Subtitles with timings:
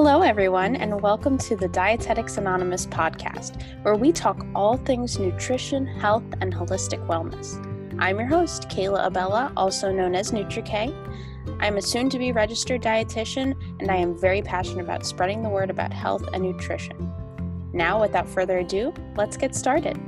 [0.00, 5.88] Hello, everyone, and welcome to the Dietetics Anonymous podcast, where we talk all things nutrition,
[5.88, 7.58] health, and holistic wellness.
[7.98, 10.94] I'm your host, Kayla Abella, also known as NutriK.
[11.58, 15.48] I'm a soon to be registered dietitian, and I am very passionate about spreading the
[15.48, 17.12] word about health and nutrition.
[17.72, 19.98] Now, without further ado, let's get started.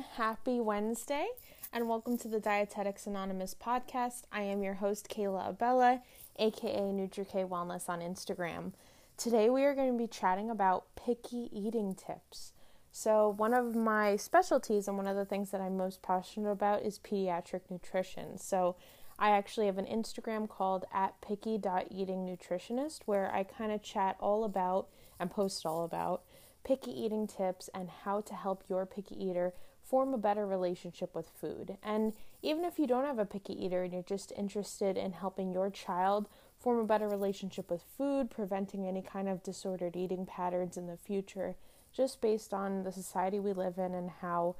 [0.00, 1.26] Happy Wednesday
[1.72, 4.22] and welcome to the Dietetics Anonymous podcast.
[4.32, 6.00] I am your host, Kayla Abella,
[6.38, 8.72] aka NutriK Wellness on Instagram.
[9.16, 12.52] Today we are going to be chatting about picky eating tips.
[12.90, 16.82] So, one of my specialties and one of the things that I'm most passionate about
[16.82, 18.38] is pediatric nutrition.
[18.38, 18.76] So,
[19.18, 24.88] I actually have an Instagram called at picky.eatingnutritionist where I kind of chat all about
[25.18, 26.22] and post all about
[26.64, 29.52] picky eating tips and how to help your picky eater
[29.90, 31.76] form a better relationship with food.
[31.82, 35.52] And even if you don't have a picky eater and you're just interested in helping
[35.52, 36.28] your child
[36.60, 40.96] form a better relationship with food, preventing any kind of disordered eating patterns in the
[40.96, 41.56] future,
[41.92, 44.54] just based on the society we live in and how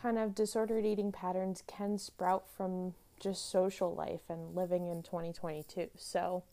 [0.00, 5.88] kind of disordered eating patterns can sprout from just social life and living in 2022.
[5.96, 6.44] So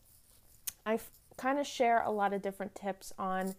[0.84, 0.98] I
[1.36, 3.54] kind of share a lot of different tips on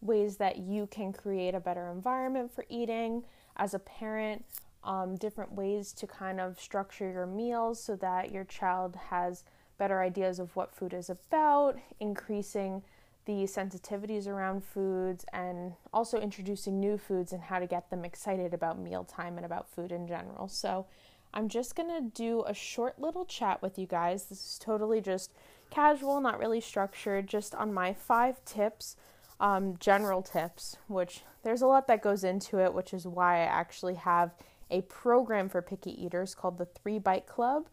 [0.00, 3.24] ways that you can create a better environment for eating
[3.56, 4.44] as a parent,
[4.84, 9.44] um, different ways to kind of structure your meals so that your child has
[9.78, 12.82] better ideas of what food is about, increasing
[13.26, 18.54] the sensitivities around foods, and also introducing new foods and how to get them excited
[18.54, 20.48] about mealtime and about food in general.
[20.48, 20.86] So,
[21.34, 24.24] I'm just gonna do a short little chat with you guys.
[24.26, 25.32] This is totally just
[25.68, 28.96] casual, not really structured, just on my five tips
[29.40, 33.44] um, general tips, which there's a lot that goes into it, which is why I
[33.44, 34.34] actually have
[34.70, 37.68] a program for picky eaters called the Three Bite Club,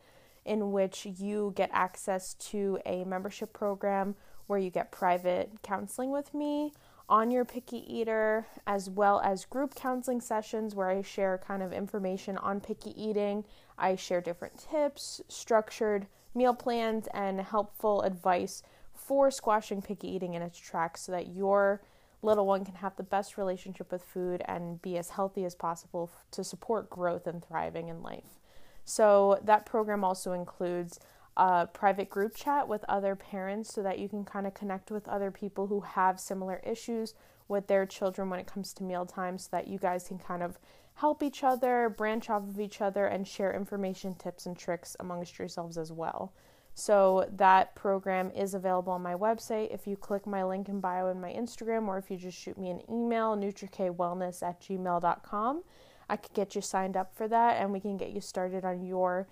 [0.45, 4.15] in which you get access to a membership program
[4.47, 6.73] where you get private counseling with me
[7.09, 11.73] on your picky eater, as well as group counseling sessions where I share kind of
[11.73, 13.45] information on picky eating.
[13.77, 18.63] I share different tips, structured meal plans, and helpful advice
[18.93, 21.81] for squashing picky eating in its tracks so that your
[22.21, 26.09] little one can have the best relationship with food and be as healthy as possible
[26.31, 28.39] to support growth and thriving in life.
[28.85, 30.99] So, that program also includes
[31.37, 35.07] a private group chat with other parents so that you can kind of connect with
[35.07, 37.13] other people who have similar issues
[37.47, 40.59] with their children when it comes to mealtime so that you guys can kind of
[40.95, 45.39] help each other, branch off of each other, and share information, tips, and tricks amongst
[45.39, 46.33] yourselves as well.
[46.75, 49.73] So that program is available on my website.
[49.73, 52.57] If you click my link in bio in my Instagram, or if you just shoot
[52.57, 55.63] me an email, nutrikwellness at gmail.com,
[56.09, 58.83] I can get you signed up for that and we can get you started on
[58.83, 59.27] your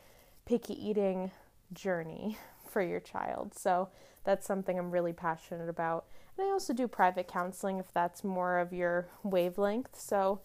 [0.46, 1.32] picky eating
[1.74, 2.38] journey
[2.70, 3.58] for your child.
[3.58, 3.90] So
[4.24, 6.06] that's something I'm really passionate about.
[6.38, 10.00] And I also do private counseling if that's more of your wavelength.
[10.00, 10.42] So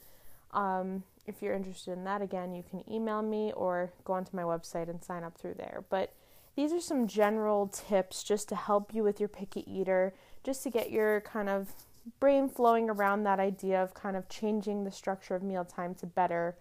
[0.52, 4.42] um, if you're interested in that, again, you can email me or go onto my
[4.42, 5.84] website and sign up through there.
[5.90, 6.12] But
[6.56, 10.70] these are some general tips just to help you with your picky eater, just to
[10.70, 11.74] get your kind of
[12.18, 16.56] brain flowing around that idea of kind of changing the structure of mealtime to better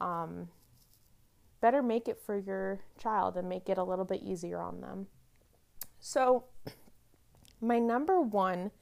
[0.00, 0.48] um,
[1.60, 5.06] better make it for your child and make it a little bit easier on them.
[6.00, 6.44] So,
[7.60, 8.72] my number one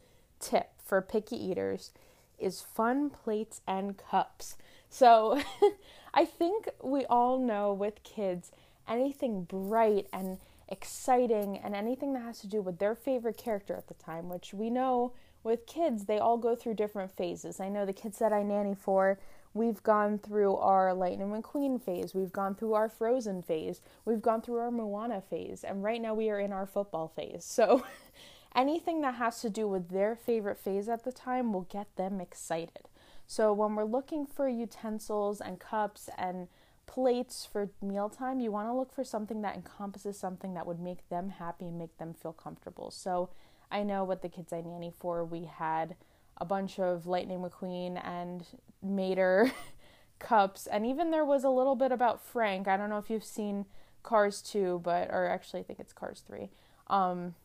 [0.40, 1.92] tip for picky eaters
[2.38, 4.56] is fun plates and cups.
[4.88, 5.40] So,
[6.14, 8.50] I think we all know with kids,
[8.88, 10.38] anything bright and
[10.70, 14.54] exciting, and anything that has to do with their favorite character at the time, which
[14.54, 17.60] we know with kids, they all go through different phases.
[17.60, 19.18] I know the kids that I nanny for,
[19.54, 24.42] we've gone through our Lightning McQueen phase, we've gone through our Frozen phase, we've gone
[24.42, 27.44] through our Moana phase, and right now we are in our football phase.
[27.44, 27.84] So
[28.54, 32.20] anything that has to do with their favorite phase at the time will get them
[32.20, 32.88] excited.
[33.26, 36.48] So when we're looking for utensils and cups and
[36.90, 41.08] plates for mealtime, you want to look for something that encompasses something that would make
[41.08, 42.90] them happy and make them feel comfortable.
[42.90, 43.30] So
[43.70, 45.94] I know what the kids I nanny for, we had
[46.38, 48.44] a bunch of Lightning McQueen and
[48.82, 49.52] Mater
[50.18, 52.66] cups, and even there was a little bit about Frank.
[52.66, 53.66] I don't know if you've seen
[54.02, 56.50] Cars 2, but or actually I think it's Cars 3.
[56.88, 57.36] Um,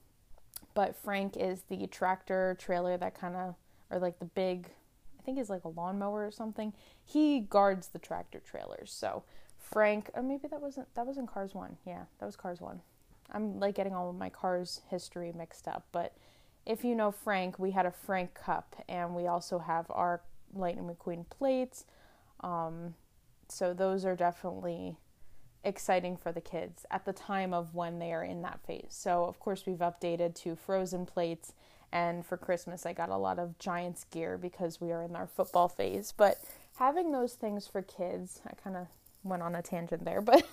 [0.73, 3.55] but Frank is the tractor trailer that kind of
[3.91, 4.71] or like the big
[5.25, 6.73] think is like a lawnmower or something.
[7.03, 8.91] He guards the tractor trailers.
[8.91, 9.23] So
[9.57, 11.77] Frank, or maybe that wasn't that was in Cars One.
[11.85, 12.81] Yeah, that was Cars One.
[13.31, 16.15] I'm like getting all of my Cars history mixed up, but
[16.65, 20.21] if you know Frank, we had a Frank cup, and we also have our
[20.53, 21.85] Lightning McQueen plates.
[22.41, 22.95] Um,
[23.47, 24.97] so those are definitely
[25.63, 28.87] exciting for the kids at the time of when they are in that phase.
[28.89, 31.53] So, of course, we've updated to frozen plates.
[31.95, 35.27] And for Christmas, I got a lot of Giants gear because we are in our
[35.27, 36.11] football phase.
[36.11, 36.41] But
[36.75, 38.87] having those things for kids, I kind of
[39.23, 40.45] went on a tangent there, but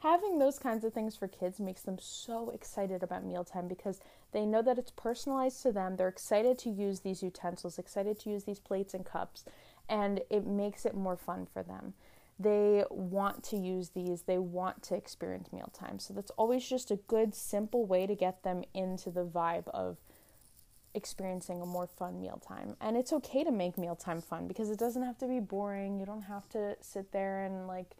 [0.00, 4.00] having those kinds of things for kids makes them so excited about mealtime because
[4.32, 5.96] they know that it's personalized to them.
[5.96, 9.46] They're excited to use these utensils, excited to use these plates and cups,
[9.88, 11.94] and it makes it more fun for them.
[12.38, 15.98] They want to use these, they want to experience mealtime.
[15.98, 19.96] So that's always just a good, simple way to get them into the vibe of
[20.94, 22.76] experiencing a more fun mealtime.
[22.80, 25.98] And it's okay to make mealtime fun because it doesn't have to be boring.
[25.98, 27.96] You don't have to sit there and like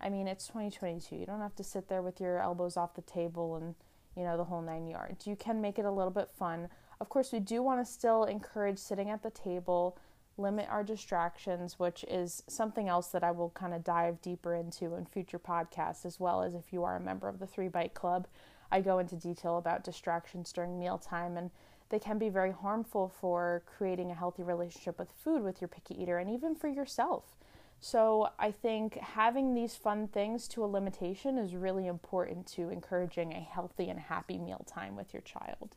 [0.00, 1.16] I mean, it's 2022.
[1.16, 3.74] You don't have to sit there with your elbows off the table and,
[4.16, 5.26] you know, the whole 9 yards.
[5.26, 6.68] You can make it a little bit fun.
[7.00, 9.96] Of course, we do want to still encourage sitting at the table,
[10.36, 14.94] limit our distractions, which is something else that I will kind of dive deeper into
[14.94, 17.94] in future podcasts as well as if you are a member of the 3 Bite
[17.94, 18.26] Club.
[18.70, 21.50] I go into detail about distractions during mealtime and
[21.94, 25.94] they can be very harmful for creating a healthy relationship with food with your picky
[26.02, 27.36] eater and even for yourself.
[27.80, 33.32] So, I think having these fun things to a limitation is really important to encouraging
[33.32, 35.76] a healthy and happy mealtime with your child.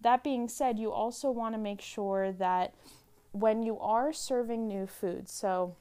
[0.00, 2.74] That being said, you also want to make sure that
[3.30, 5.76] when you are serving new foods, so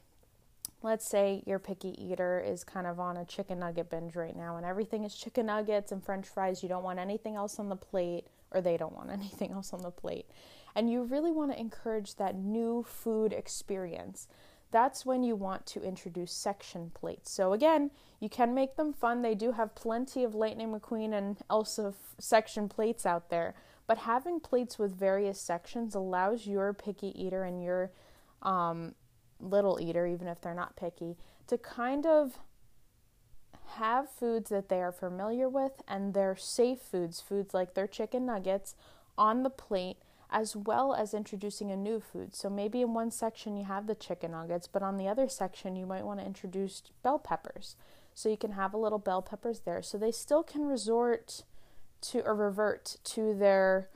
[0.84, 4.58] let's say your picky eater is kind of on a chicken nugget binge right now
[4.58, 7.76] and everything is chicken nuggets and french fries, you don't want anything else on the
[7.76, 10.28] plate or they don't want anything else on the plate.
[10.76, 14.28] And you really want to encourage that new food experience.
[14.72, 17.32] That's when you want to introduce section plates.
[17.32, 19.24] So, again, you can make them fun.
[19.24, 23.56] They do have plenty of Lightning McQueen and Elsa section plates out there.
[23.88, 27.92] But having plates with various sections allows your picky eater and your
[28.44, 28.94] um,
[29.40, 31.18] little eater, even if they're not picky,
[31.48, 32.38] to kind of
[33.78, 38.26] have foods that they are familiar with and they're safe foods, foods like their chicken
[38.26, 38.76] nuggets,
[39.18, 39.98] on the plate,
[40.32, 42.36] as well as introducing a new food.
[42.36, 45.76] So maybe in one section you have the chicken nuggets, but on the other section
[45.76, 47.76] you might want to introduce bell peppers.
[48.14, 49.82] So you can have a little bell peppers there.
[49.82, 51.44] So they still can resort
[52.02, 53.90] to or revert to their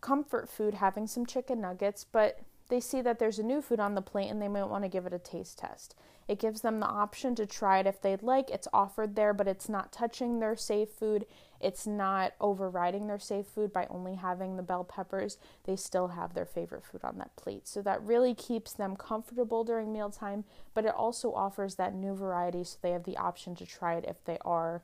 [0.00, 2.40] comfort food, having some chicken nuggets, but
[2.72, 4.88] they see that there's a new food on the plate and they might want to
[4.88, 5.94] give it a taste test.
[6.26, 8.48] It gives them the option to try it if they'd like.
[8.48, 11.26] It's offered there, but it's not touching their safe food.
[11.60, 15.36] It's not overriding their safe food by only having the bell peppers.
[15.64, 17.68] They still have their favorite food on that plate.
[17.68, 22.64] So that really keeps them comfortable during mealtime, but it also offers that new variety
[22.64, 24.80] so they have the option to try it if they are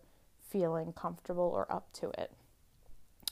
[0.47, 2.33] feeling comfortable or up to it.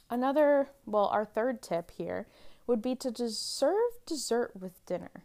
[0.08, 2.26] Another, well, our third tip here
[2.66, 5.24] would be to serve dessert with dinner.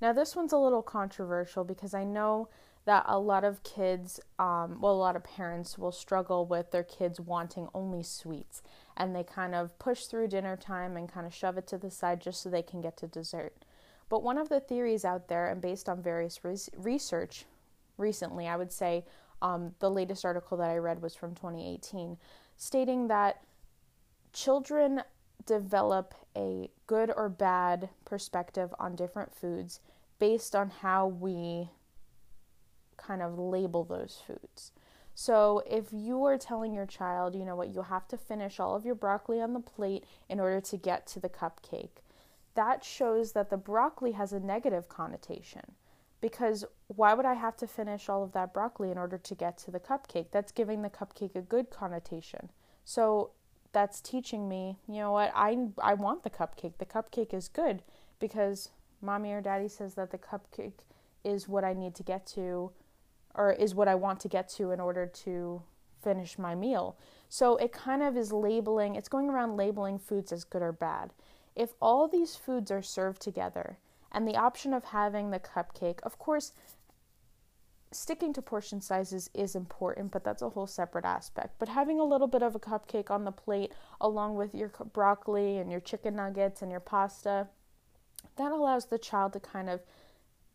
[0.00, 2.48] Now, this one's a little controversial because I know
[2.84, 6.82] that a lot of kids, um, well, a lot of parents will struggle with their
[6.82, 8.62] kids wanting only sweets
[8.96, 11.90] and they kind of push through dinner time and kind of shove it to the
[11.90, 13.64] side just so they can get to dessert.
[14.08, 17.46] But one of the theories out there, and based on various res- research
[17.96, 19.04] recently, I would say
[19.40, 22.18] um, the latest article that I read was from 2018,
[22.56, 23.42] stating that
[24.32, 25.02] children
[25.46, 29.80] develop a good or bad perspective on different foods
[30.18, 31.70] based on how we
[32.96, 34.72] kind of label those foods.
[35.14, 38.74] So, if you are telling your child, you know what, you have to finish all
[38.74, 42.00] of your broccoli on the plate in order to get to the cupcake,
[42.54, 45.72] that shows that the broccoli has a negative connotation.
[46.20, 49.58] Because why would I have to finish all of that broccoli in order to get
[49.58, 50.30] to the cupcake?
[50.30, 52.50] That's giving the cupcake a good connotation.
[52.84, 53.32] So,
[53.72, 56.78] that's teaching me, you know what, I, I want the cupcake.
[56.78, 57.82] The cupcake is good
[58.20, 60.80] because mommy or daddy says that the cupcake
[61.24, 62.70] is what I need to get to
[63.34, 65.62] or is what I want to get to in order to
[66.02, 66.96] finish my meal.
[67.28, 71.12] So it kind of is labeling, it's going around labeling foods as good or bad.
[71.56, 73.78] If all these foods are served together
[74.10, 76.52] and the option of having the cupcake, of course,
[77.94, 81.58] sticking to portion sizes is important, but that's a whole separate aspect.
[81.58, 85.58] But having a little bit of a cupcake on the plate along with your broccoli
[85.58, 87.48] and your chicken nuggets and your pasta,
[88.36, 89.80] that allows the child to kind of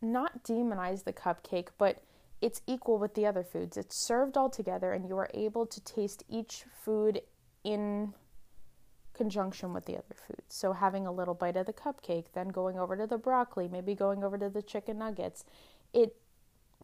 [0.01, 2.03] not demonize the cupcake, but
[2.41, 3.77] it's equal with the other foods.
[3.77, 7.21] It's served all together, and you are able to taste each food
[7.63, 8.13] in
[9.13, 10.55] conjunction with the other foods.
[10.55, 13.95] So, having a little bite of the cupcake, then going over to the broccoli, maybe
[13.95, 15.43] going over to the chicken nuggets,
[15.93, 16.15] it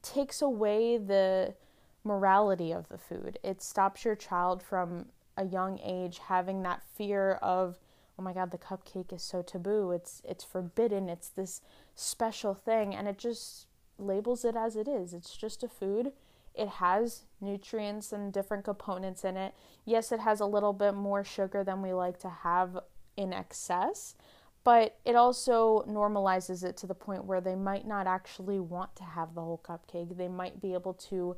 [0.03, 1.55] takes away the
[2.03, 3.39] morality of the food.
[3.43, 5.07] It stops your child from
[5.37, 7.79] a young age having that fear of,
[8.19, 9.91] oh my god, the cupcake is so taboo.
[9.91, 11.09] It's it's forbidden.
[11.09, 11.61] It's this
[11.95, 13.67] special thing and it just
[13.97, 15.13] labels it as it is.
[15.13, 16.11] It's just a food.
[16.53, 19.55] It has nutrients and different components in it.
[19.85, 22.77] Yes, it has a little bit more sugar than we like to have
[23.17, 24.15] in excess,
[24.63, 29.03] but it also normalizes it to the point where they might not actually want to
[29.03, 30.17] have the whole cupcake.
[30.17, 31.35] They might be able to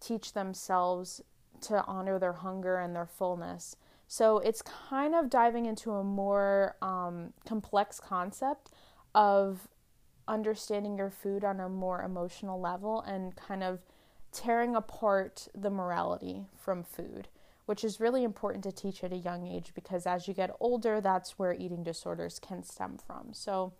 [0.00, 1.22] teach themselves
[1.62, 3.76] to honor their hunger and their fullness.
[4.06, 8.72] So it's kind of diving into a more um, complex concept
[9.14, 9.68] of
[10.26, 13.80] understanding your food on a more emotional level and kind of
[14.32, 17.28] tearing apart the morality from food,
[17.70, 21.00] which is really important to teach at a young age because as you get older,
[21.00, 23.28] that's where eating disorders can stem from.
[23.32, 23.74] So,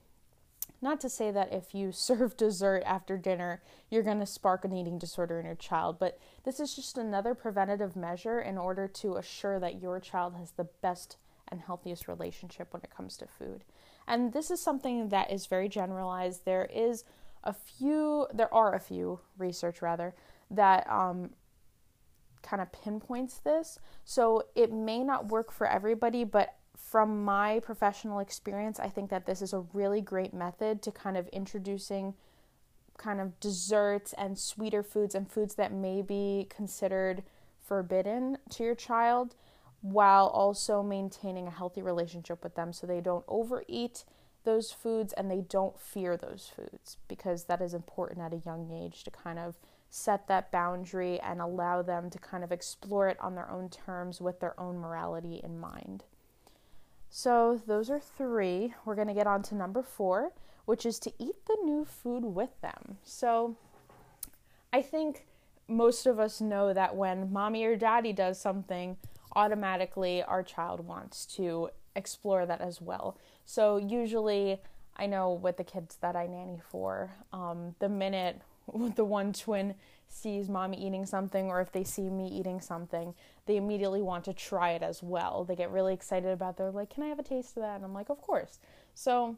[0.81, 4.73] not to say that if you serve dessert after dinner, you're going to spark an
[4.73, 9.17] eating disorder in your child, but this is just another preventative measure in order to
[9.17, 11.17] assure that your child has the best
[11.49, 13.65] and healthiest relationship when it comes to food.
[14.07, 16.45] And this is something that is very generalized.
[16.45, 17.03] There is
[17.43, 20.15] a few, there are a few research rather,
[20.49, 21.31] that um,
[22.43, 23.79] kind of pinpoints this.
[24.05, 29.27] So it may not work for everybody, but from my professional experience, I think that
[29.27, 32.15] this is a really great method to kind of introducing
[32.97, 37.23] kind of desserts and sweeter foods and foods that may be considered
[37.65, 39.35] forbidden to your child
[39.81, 44.05] while also maintaining a healthy relationship with them so they don't overeat
[44.45, 48.71] those foods and they don't fear those foods because that is important at a young
[48.71, 49.57] age to kind of
[49.91, 54.21] set that boundary and allow them to kind of explore it on their own terms
[54.21, 56.05] with their own morality in mind.
[57.09, 58.73] So, those are three.
[58.85, 60.33] We're going to get on to number four,
[60.65, 62.99] which is to eat the new food with them.
[63.03, 63.57] So,
[64.73, 65.27] I think
[65.67, 68.97] most of us know that when mommy or daddy does something,
[69.35, 73.17] automatically our child wants to explore that as well.
[73.45, 74.61] So usually,
[74.97, 78.43] I know with the kids that I nanny for, um, the minute
[78.95, 79.75] the one twin
[80.09, 83.15] sees mommy eating something or if they see me eating something,
[83.47, 85.45] they immediately want to try it as well.
[85.45, 86.55] They get really excited about.
[86.55, 86.57] It.
[86.59, 88.59] They're like, "Can I have a taste of that?" And I'm like, "Of course."
[88.95, 89.37] So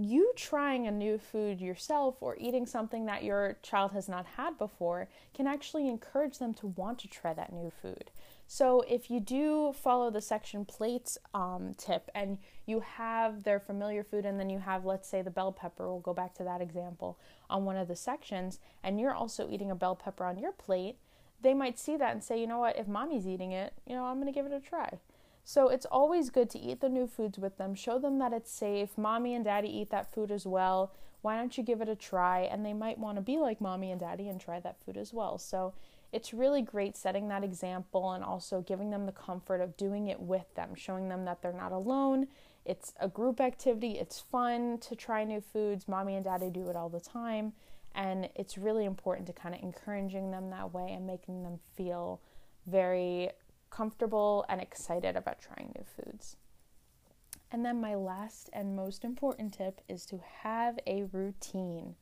[0.00, 4.56] you trying a new food yourself or eating something that your child has not had
[4.56, 8.10] before can actually encourage them to want to try that new food.
[8.52, 14.02] So, if you do follow the section plates um, tip and you have their familiar
[14.02, 16.60] food, and then you have, let's say, the bell pepper, we'll go back to that
[16.60, 17.16] example
[17.48, 20.96] on one of the sections, and you're also eating a bell pepper on your plate,
[21.40, 24.06] they might see that and say, you know what, if mommy's eating it, you know,
[24.06, 24.98] I'm going to give it a try.
[25.44, 28.50] So it's always good to eat the new foods with them, show them that it's
[28.50, 28.98] safe.
[28.98, 30.92] Mommy and daddy eat that food as well.
[31.22, 32.40] Why don't you give it a try?
[32.40, 35.14] And they might want to be like mommy and daddy and try that food as
[35.14, 35.38] well.
[35.38, 35.72] So
[36.12, 40.20] it's really great setting that example and also giving them the comfort of doing it
[40.20, 42.26] with them, showing them that they're not alone.
[42.64, 45.88] It's a group activity, it's fun to try new foods.
[45.88, 47.52] Mommy and daddy do it all the time.
[47.94, 52.20] And it's really important to kind of encouraging them that way and making them feel
[52.66, 53.30] very
[53.70, 56.36] comfortable and excited about trying new foods.
[57.52, 61.96] And then my last and most important tip is to have a routine.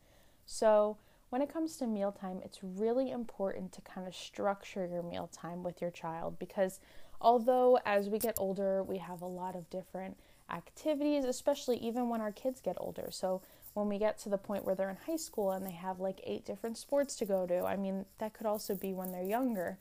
[0.45, 0.99] So,
[1.31, 5.81] when it comes to mealtime, it's really important to kind of structure your mealtime with
[5.81, 6.81] your child because
[7.21, 10.17] although as we get older, we have a lot of different
[10.51, 13.09] activities, especially even when our kids get older.
[13.11, 13.43] So,
[13.75, 16.21] when we get to the point where they're in high school and they have like
[16.25, 19.79] eight different sports to go to, I mean, that could also be when they're younger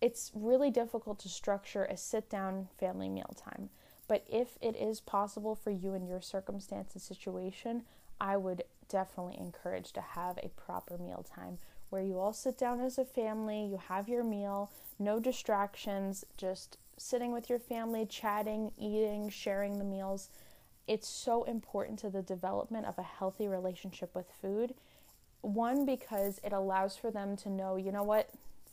[0.00, 3.70] it's really difficult to structure a sit down family mealtime.
[4.08, 7.82] But if it is possible for you in your circumstance and situation,
[8.20, 11.58] I would definitely encourage to have a proper meal time
[11.90, 16.78] where you all sit down as a family, you have your meal, no distractions, just
[16.96, 20.28] sitting with your family, chatting, eating, sharing the meals.
[20.86, 24.74] It's so important to the development of a healthy relationship with food.
[25.42, 28.30] One, because it allows for them to know, you know what,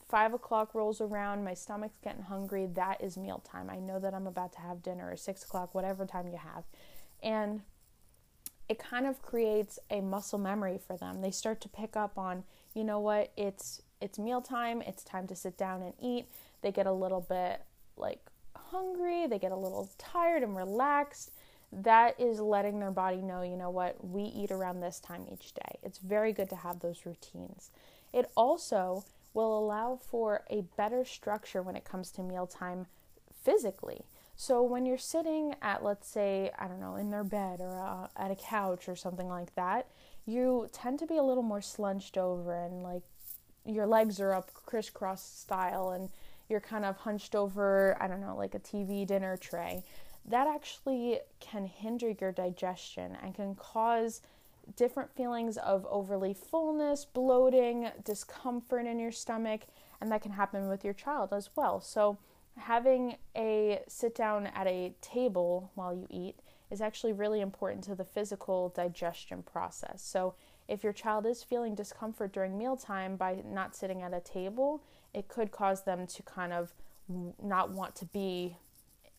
[0.08, 3.68] five o'clock rolls around, my stomach's getting hungry, that is mealtime.
[3.70, 6.64] I know that I'm about to have dinner or six o'clock, whatever time you have.
[7.22, 7.62] And
[8.68, 11.20] it kind of creates a muscle memory for them.
[11.20, 12.44] They start to pick up on,
[12.74, 16.26] you know what, it's it's mealtime, it's time to sit down and eat.
[16.62, 17.62] They get a little bit
[17.96, 18.20] like
[18.56, 21.30] hungry, they get a little tired and relaxed.
[21.72, 25.54] That is letting their body know, you know what, we eat around this time each
[25.54, 25.78] day.
[25.82, 27.70] It's very good to have those routines.
[28.12, 32.86] It also will allow for a better structure when it comes to mealtime
[33.42, 34.02] physically.
[34.36, 38.08] So when you're sitting at, let's say, I don't know, in their bed or uh,
[38.16, 39.86] at a couch or something like that,
[40.26, 43.02] you tend to be a little more slunched over and like
[43.64, 46.10] your legs are up crisscross style and
[46.48, 49.82] you're kind of hunched over, I don't know, like a TV dinner tray.
[50.26, 54.20] That actually can hinder your digestion and can cause
[54.76, 59.62] different feelings of overly fullness, bloating, discomfort in your stomach,
[60.00, 61.80] and that can happen with your child as well.
[61.80, 62.18] So,
[62.56, 66.36] having a sit down at a table while you eat
[66.70, 70.02] is actually really important to the physical digestion process.
[70.02, 70.34] So,
[70.66, 74.82] if your child is feeling discomfort during mealtime by not sitting at a table,
[75.12, 76.72] it could cause them to kind of
[77.42, 78.56] not want to be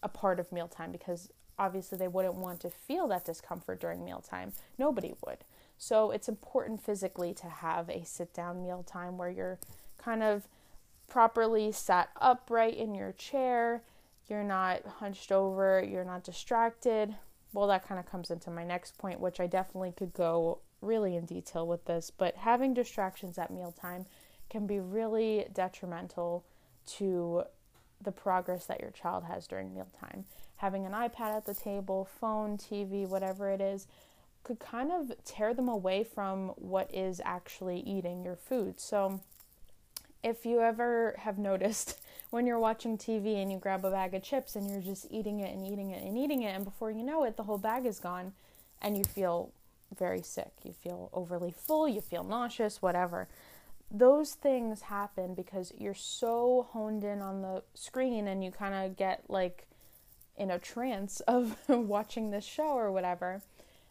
[0.01, 4.53] a part of mealtime because obviously they wouldn't want to feel that discomfort during mealtime.
[4.77, 5.39] Nobody would.
[5.77, 9.59] So it's important physically to have a sit down mealtime where you're
[9.97, 10.47] kind of
[11.07, 13.83] properly sat upright in your chair,
[14.27, 17.15] you're not hunched over, you're not distracted.
[17.53, 21.15] Well, that kind of comes into my next point, which I definitely could go really
[21.15, 24.05] in detail with this, but having distractions at mealtime
[24.49, 26.45] can be really detrimental
[26.85, 27.43] to
[28.01, 30.25] the progress that your child has during mealtime.
[30.57, 33.87] Having an iPad at the table, phone, TV, whatever it is,
[34.43, 38.79] could kind of tear them away from what is actually eating your food.
[38.79, 39.21] So,
[40.25, 41.99] if you ever have noticed
[42.31, 45.39] when you're watching TV and you grab a bag of chips and you're just eating
[45.39, 47.85] it and eating it and eating it, and before you know it, the whole bag
[47.85, 48.33] is gone
[48.81, 49.51] and you feel
[49.95, 53.27] very sick, you feel overly full, you feel nauseous, whatever.
[53.91, 58.97] Those things happen because you're so honed in on the screen and you kind of
[58.97, 59.67] get like
[60.35, 63.43] in a trance of watching this show or whatever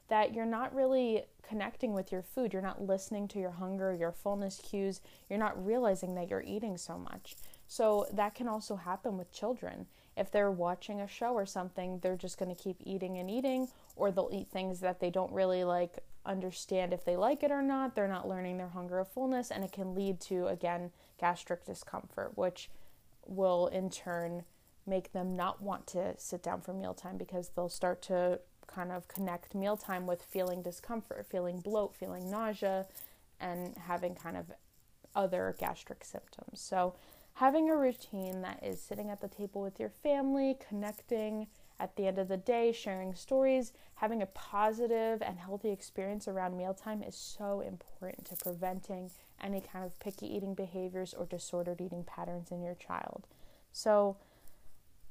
[0.08, 2.52] that you're not really connecting with your food.
[2.52, 5.00] You're not listening to your hunger, your fullness cues.
[5.28, 7.36] You're not realizing that you're eating so much.
[7.66, 9.86] So that can also happen with children.
[10.16, 13.68] If they're watching a show or something, they're just going to keep eating and eating,
[13.96, 17.62] or they'll eat things that they don't really like understand if they like it or
[17.62, 17.94] not.
[17.94, 22.36] They're not learning their hunger of fullness, and it can lead to, again, gastric discomfort,
[22.36, 22.70] which
[23.26, 24.44] will in turn
[24.86, 29.08] make them not want to sit down for mealtime because they'll start to kind of
[29.08, 32.86] connect mealtime with feeling discomfort, feeling bloat, feeling nausea,
[33.40, 34.46] and having kind of
[35.14, 36.60] other gastric symptoms.
[36.60, 36.94] So,
[37.34, 41.48] having a routine that is sitting at the table with your family, connecting
[41.80, 46.56] at the end of the day, sharing stories, having a positive and healthy experience around
[46.56, 49.10] mealtime is so important to preventing
[49.42, 53.26] any kind of picky eating behaviors or disordered eating patterns in your child.
[53.72, 54.16] So,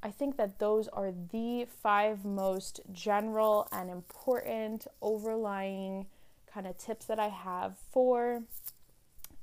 [0.04, 6.06] I think that those are the five most general and important overlying
[6.52, 8.42] kind of tips that I have for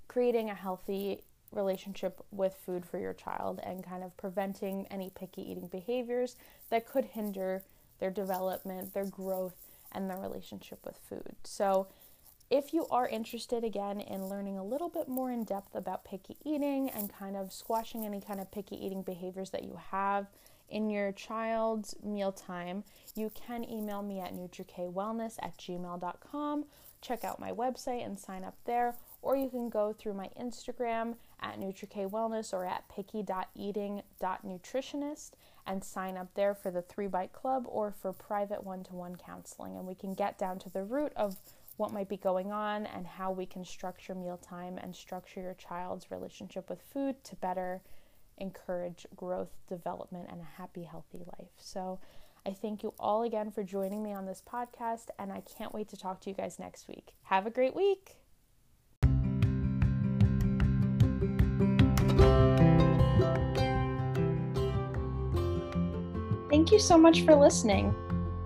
[0.08, 5.42] creating a healthy relationship with food for your child and kind of preventing any picky
[5.42, 6.36] eating behaviors
[6.70, 7.64] that could hinder
[8.00, 9.56] their development, their growth,
[9.92, 11.36] and their relationship with food.
[11.44, 11.88] So,
[12.52, 16.36] if you are interested again in learning a little bit more in depth about picky
[16.44, 20.28] eating and kind of squashing any kind of picky eating behaviors that you have
[20.70, 22.84] in your child's mealtime,
[23.16, 26.66] you can email me at nutrikwellness at gmail.com.
[27.02, 31.16] Check out my website and sign up there, or you can go through my Instagram
[31.40, 35.32] at NutriKWellness or at picky.eating.nutritionist
[35.66, 39.16] and sign up there for the three bite club or for private one to one
[39.16, 39.76] counseling.
[39.76, 41.38] And we can get down to the root of
[41.78, 46.12] what might be going on and how we can structure mealtime and structure your child's
[46.12, 47.82] relationship with food to better
[48.38, 51.52] encourage growth, development, and a happy, healthy life.
[51.58, 52.00] So,
[52.44, 55.90] I thank you all again for joining me on this podcast, and I can't wait
[55.90, 57.14] to talk to you guys next week.
[57.24, 58.18] Have a great week.
[66.50, 67.96] Thank you so much for listening.